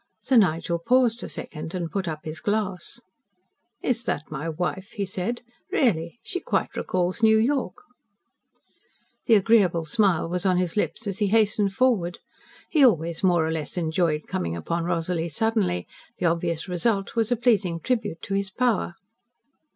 Sir 0.19 0.37
Nigel 0.37 0.79
paused 0.79 1.21
a 1.21 1.29
second 1.29 1.75
and 1.75 1.91
put 1.91 2.07
up 2.07 2.21
his 2.25 2.39
glass. 2.39 3.01
"Is 3.83 4.03
that 4.05 4.31
my 4.31 4.49
wife?" 4.49 4.93
he 4.93 5.05
said. 5.05 5.43
"Really! 5.71 6.17
She 6.23 6.39
quite 6.39 6.75
recalls 6.75 7.21
New 7.21 7.37
York." 7.37 7.75
The 9.27 9.35
agreeable 9.35 9.85
smile 9.85 10.27
was 10.27 10.43
on 10.43 10.57
his 10.57 10.75
lips 10.75 11.05
as 11.05 11.19
he 11.19 11.27
hastened 11.27 11.73
forward. 11.75 12.17
He 12.71 12.83
always 12.83 13.23
more 13.23 13.45
or 13.45 13.51
less 13.51 13.77
enjoyed 13.77 14.25
coming 14.25 14.55
upon 14.55 14.85
Rosalie 14.85 15.29
suddenly. 15.29 15.85
The 16.17 16.25
obvious 16.25 16.67
result 16.67 17.15
was 17.15 17.31
a 17.31 17.35
pleasing 17.37 17.79
tribute 17.79 18.23
to 18.23 18.33
his 18.33 18.49
power. 18.49 18.95